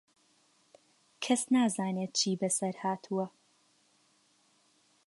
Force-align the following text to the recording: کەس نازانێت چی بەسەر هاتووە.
کەس 1.23 1.41
نازانێت 1.55 2.11
چی 2.19 2.31
بەسەر 2.41 2.75
هاتووە. 2.83 3.25